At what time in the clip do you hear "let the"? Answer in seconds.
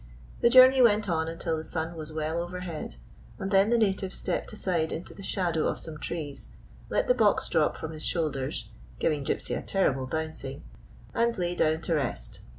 6.89-7.13